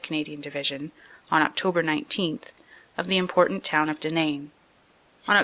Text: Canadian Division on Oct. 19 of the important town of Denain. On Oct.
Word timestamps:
Canadian 0.03 0.41
Division 0.41 0.91
on 1.29 1.45
Oct. 1.47 1.85
19 1.85 2.39
of 2.97 3.07
the 3.07 3.17
important 3.17 3.63
town 3.63 3.87
of 3.87 3.99
Denain. 3.99 4.49
On 5.27 5.35
Oct. 5.35 5.39